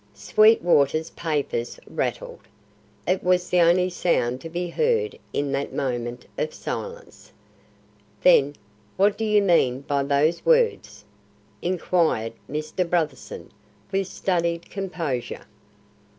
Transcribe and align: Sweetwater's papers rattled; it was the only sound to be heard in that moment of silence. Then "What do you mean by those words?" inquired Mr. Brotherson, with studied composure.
Sweetwater's 0.15 1.11
papers 1.11 1.79
rattled; 1.85 2.39
it 3.07 3.23
was 3.23 3.51
the 3.51 3.61
only 3.61 3.87
sound 3.91 4.41
to 4.41 4.49
be 4.49 4.67
heard 4.69 5.19
in 5.31 5.51
that 5.51 5.73
moment 5.75 6.25
of 6.39 6.55
silence. 6.55 7.31
Then 8.23 8.55
"What 8.97 9.15
do 9.15 9.23
you 9.23 9.43
mean 9.43 9.81
by 9.81 10.01
those 10.01 10.43
words?" 10.43 11.05
inquired 11.61 12.33
Mr. 12.49 12.83
Brotherson, 12.83 13.51
with 13.91 14.07
studied 14.07 14.71
composure. 14.71 15.45